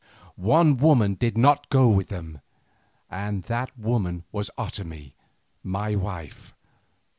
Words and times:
One 0.35 0.77
woman 0.77 1.13
did 1.13 1.37
not 1.37 1.69
go 1.69 1.87
with 1.89 2.07
them, 2.07 2.39
and 3.11 3.43
that 3.43 3.77
woman 3.77 4.23
was 4.31 4.49
Otomie 4.57 5.13
my 5.61 5.95
wife. 5.95 6.55